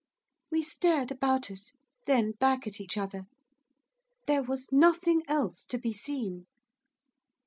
[0.49, 1.73] We stared about us,
[2.07, 3.25] then back at each other,
[4.25, 6.47] there was nothing else to be seen.